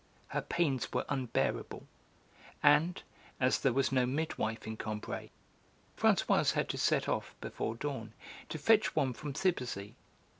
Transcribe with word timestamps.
Her 0.29 0.41
pains 0.41 0.91
were 0.91 1.05
unbearable, 1.09 1.85
and, 2.63 3.03
as 3.39 3.59
there 3.59 3.71
was 3.71 3.91
no 3.91 4.07
midwife 4.07 4.65
in 4.65 4.75
Combray, 4.75 5.29
Françoise 5.95 6.53
had 6.53 6.69
to 6.69 6.77
set 6.79 7.07
off 7.07 7.35
before 7.39 7.75
dawn 7.75 8.13
to 8.49 8.57
fetch 8.57 8.95
one 8.95 9.13
from 9.13 9.33
Thiberzy. 9.33 9.93